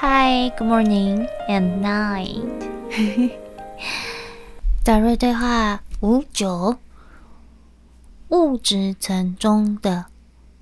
[0.00, 2.44] Hi, good morning and night。
[4.84, 6.78] 德瑞对话五九，
[8.28, 10.06] 物质层中的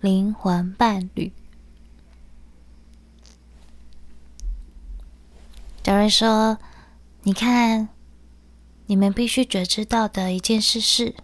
[0.00, 1.30] 灵魂伴侣。
[5.84, 6.58] 德瑞说
[7.22, 7.88] ：“你看，
[8.86, 11.14] 你们必须觉知到的一件事是，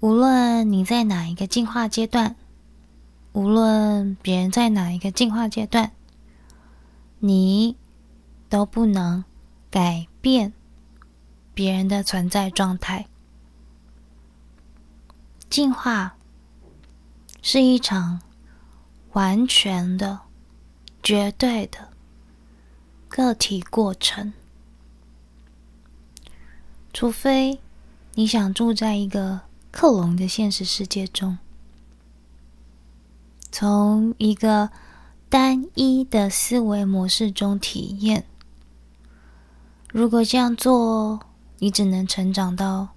[0.00, 2.34] 无论你在哪一个进化阶段，
[3.32, 5.92] 无论别人在哪一个进化阶段。”
[7.26, 7.74] 你
[8.50, 9.24] 都不能
[9.70, 10.52] 改变
[11.54, 13.06] 别人的存在状态。
[15.48, 16.16] 进化
[17.40, 18.20] 是一场
[19.14, 20.20] 完全的、
[21.02, 21.88] 绝对的
[23.08, 24.34] 个体过程，
[26.92, 27.58] 除非
[28.16, 31.38] 你想住在一个克隆的现实世界中，
[33.50, 34.70] 从一个。
[35.34, 38.24] 单一的思维模式中体验。
[39.90, 41.18] 如果这样做，
[41.58, 42.90] 你只能成长到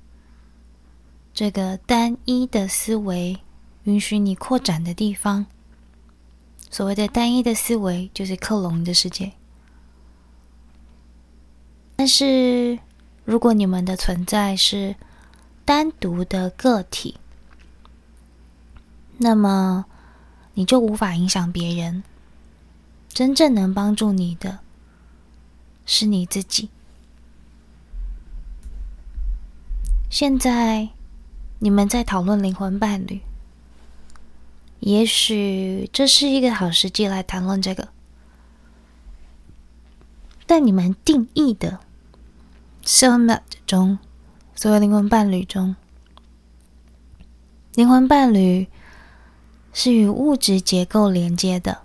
[1.33, 3.39] 这个单一的思维
[3.85, 5.47] 允许你扩展的地方。
[6.69, 9.33] 所谓的单一的思维，就是克隆的世界。
[11.95, 12.77] 但是，
[13.25, 14.95] 如果你们的存在是
[15.66, 17.16] 单独的个体，
[19.17, 19.88] 那么
[20.53, 22.03] 你就无法影响别人。
[23.17, 24.59] 真正能帮助你的，
[25.87, 26.69] 是你自己。
[30.07, 30.89] 现在，
[31.57, 33.21] 你们在讨论灵魂伴侣，
[34.81, 37.88] 也许这是一个好时机来谈论这个。
[40.45, 41.79] 但你们定义的
[42.85, 43.97] soulmate 中，
[44.53, 45.75] 所谓灵魂伴侣中，
[47.73, 48.67] 灵魂伴侣
[49.73, 51.81] 是与物质结构连接的。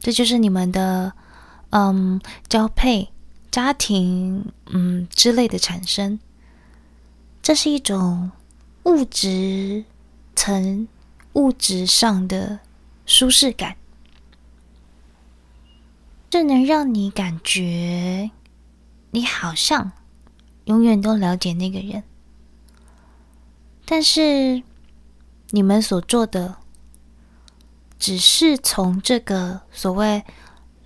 [0.00, 1.12] 这就是你们的，
[1.68, 3.10] 嗯，交配、
[3.50, 6.18] 家庭，嗯之类的产生。
[7.42, 8.30] 这是一种
[8.84, 9.84] 物质
[10.34, 10.88] 层、
[11.34, 12.60] 物质上的
[13.04, 13.76] 舒适感，
[16.30, 18.30] 这能让你感觉
[19.10, 19.92] 你好像
[20.64, 22.02] 永远都了解那个人。
[23.84, 24.62] 但是
[25.50, 26.56] 你们所做的。
[28.00, 30.24] 只是从这个所谓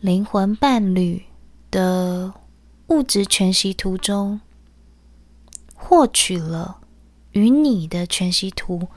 [0.01, 1.25] 灵魂伴侣
[1.71, 2.35] 的
[2.89, 4.41] 物质全息图中，
[5.75, 6.81] 获取了
[7.31, 8.89] 与你的全息图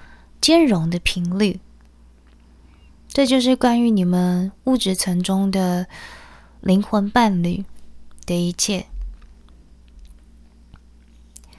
[0.42, 1.60] 兼容的频率。
[3.08, 5.86] 这就是关于你们物质层中的
[6.60, 7.64] 灵魂伴侣
[8.26, 8.88] 的一切。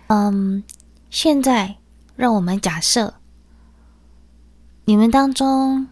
[0.09, 0.65] 嗯，
[1.09, 1.77] 现在
[2.17, 3.15] 让我们假设
[4.87, 5.87] 你们当中。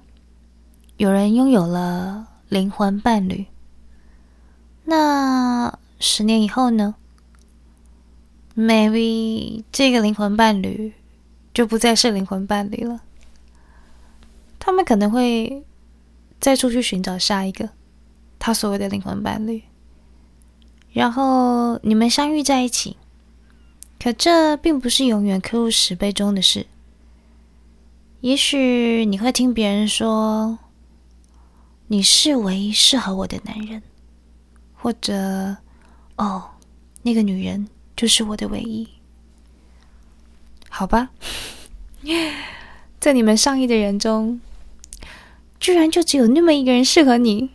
[0.99, 3.45] 有人拥有了灵魂伴侣，
[4.85, 6.95] 那十年以后呢
[8.57, 10.95] ？Maybe 这个灵魂伴侣
[11.53, 13.03] 就不再是灵魂伴侣了。
[14.59, 15.65] 他们可能会
[16.41, 17.69] 再出去寻找下一个
[18.39, 19.65] 他所谓的灵魂伴侣，
[20.95, 22.97] 然后你们相遇在一起。
[24.01, 26.67] 可这并不是永远刻入石碑中的事。
[28.23, 30.59] 也许你会听别人说。
[31.89, 33.83] 你是唯一适合我的男人，
[34.75, 35.57] 或者，
[36.17, 36.51] 哦，
[37.03, 38.89] 那个女人就是我的唯一。
[40.69, 41.11] 好吧，
[42.99, 44.41] 在你们上亿的人中，
[45.61, 47.51] 居然就只有那么一个人适合你。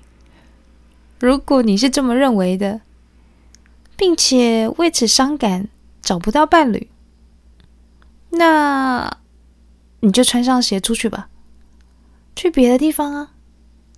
[1.19, 2.81] 如果你是这么认为的，
[3.95, 5.67] 并且为此伤感，
[6.01, 6.89] 找不到伴侣，
[8.29, 9.17] 那
[9.99, 11.29] 你就穿上鞋出去吧，
[12.35, 13.33] 去别的地方啊。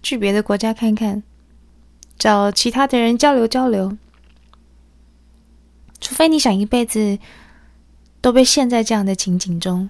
[0.03, 1.23] 去别的国家看看，
[2.19, 3.97] 找其他的人交流交流。
[6.01, 7.17] 除非你想一辈子
[8.19, 9.89] 都被陷在这样的情景中，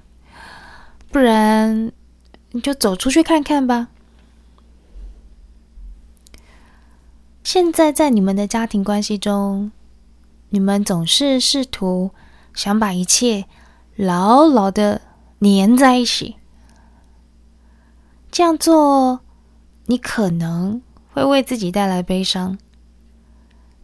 [1.11, 1.91] 不然
[2.51, 3.87] 你就走出去看看吧。
[7.43, 9.71] 现在在你们的家庭关系中，
[10.49, 12.11] 你们总是试图
[12.53, 13.45] 想把一切
[13.95, 15.01] 牢牢的
[15.39, 16.35] 粘在一起，
[18.31, 19.22] 这样做。
[19.93, 20.81] 你可能
[21.13, 22.57] 会为自己带来悲伤，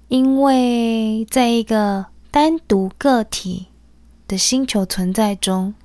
[0.07, 3.67] 因为在一个单独个体
[4.27, 5.75] 的星球存在中，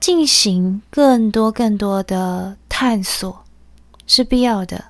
[0.00, 3.44] 进行更多更多的探索
[4.06, 4.86] 是必要的。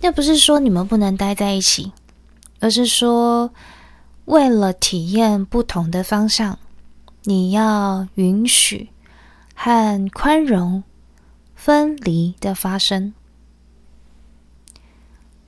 [0.00, 1.90] 那不是说你们不能待在一起，
[2.60, 3.50] 而是说，
[4.26, 6.56] 为了体验不同的方向，
[7.24, 8.90] 你要允许
[9.56, 10.84] 和宽容。
[11.64, 13.14] 分离的发生，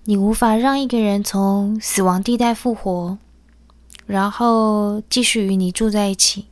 [0.05, 3.19] 你无法让一个人从死亡地带复活，
[4.07, 6.47] 然后继续与你住在一起。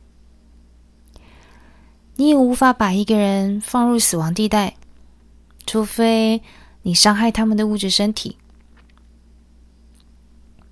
[2.17, 4.75] 你也无法把一个人放入死亡地带，
[5.65, 6.41] 除非
[6.81, 8.37] 你伤害他们的物质身体，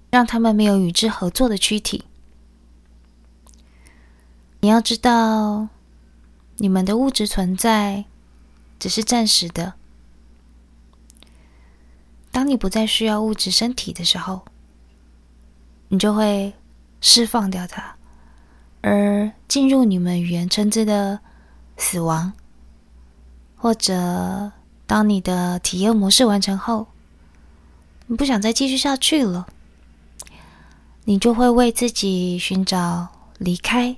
[0.10, 2.04] 让他们没有与之合作的躯体。
[4.60, 5.70] 你要知道，
[6.58, 8.04] 你们的物质存在
[8.82, 9.76] 只是暂时的。
[12.32, 14.42] 当你不再需要物质身体的时候，
[15.90, 16.52] 你就会
[17.00, 17.96] 释放掉它，
[18.82, 21.20] 而进入你们语言称之的
[21.78, 22.34] 死亡，
[23.56, 24.52] 或者
[24.88, 26.88] 当你的体验模式完成后，
[28.08, 29.46] 你不想再继续下去了，
[31.04, 33.96] 你就会为自己寻找离开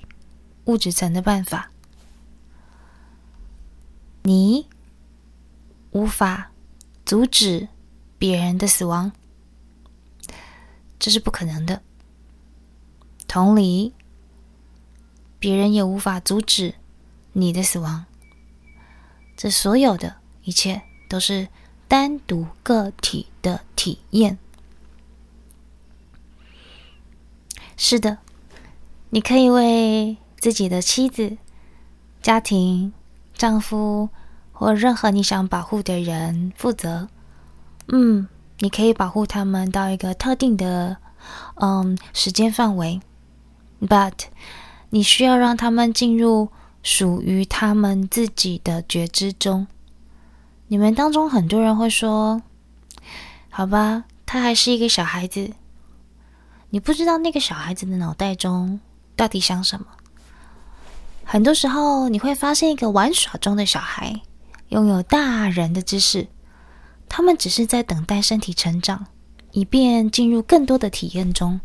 [0.65, 1.69] 物质层的办法。
[4.23, 4.67] 你
[6.03, 6.51] 无法
[7.05, 7.69] 阻止。
[8.17, 9.11] 别人的死亡，
[10.97, 11.81] 这是不可能的。
[13.27, 13.93] 同理，
[15.39, 16.75] 别人也无法阻止
[17.33, 18.05] 你的死亡。
[19.35, 21.49] 这所有的一切都是
[21.89, 24.37] 单独个体的体验。
[27.75, 28.19] 是的，
[29.09, 31.37] 你可以为自己的妻子、
[32.21, 32.93] 家庭、
[33.33, 34.07] 丈夫
[34.63, 37.09] 或任何你想保护的人负责。
[37.89, 38.29] 嗯，
[38.59, 40.95] 你可以保护他们到一个特定的
[41.55, 43.01] 嗯时间范围
[43.81, 44.13] ，but
[44.91, 46.47] 你需要让他们进入
[46.81, 49.67] 属于他们自己的觉知中。
[50.69, 52.41] 你们当中很多人会说
[53.51, 55.51] ：“好吧，他还是一个小孩子。”
[56.71, 58.79] 你不知道那个小孩子的脑袋中
[59.17, 59.85] 到底想什么。
[61.25, 64.21] 很多时候，你会发现一个玩耍中的小孩
[64.73, 66.27] 拥有大人的知识。
[67.07, 69.05] 他们只是在等待身体成长，
[69.51, 71.61] 以便进入更多的体验中。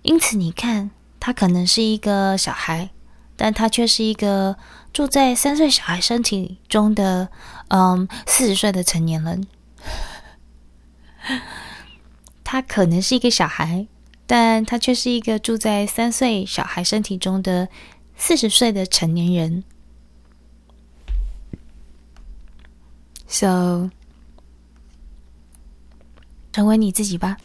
[0.00, 0.90] 因此，你看，
[1.20, 2.88] 他可能是一个小孩，
[3.36, 4.56] 但他却是一个
[4.90, 7.28] 住在三岁小孩身体中的，
[7.68, 9.46] 嗯，四十岁的成年人。
[12.42, 13.86] 他可能是一个小孩，
[14.26, 17.68] 但他却是一个住在三岁小孩身体中的
[18.16, 19.62] 四十岁的成年人。
[23.32, 23.88] So.
[26.52, 27.38] 成为你自己吧。